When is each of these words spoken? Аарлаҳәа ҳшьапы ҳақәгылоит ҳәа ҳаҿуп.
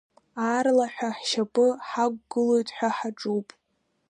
Аарлаҳәа 0.47 1.09
ҳшьапы 1.17 1.65
ҳақәгылоит 1.87 2.69
ҳәа 2.77 2.89
ҳаҿуп. 2.97 3.47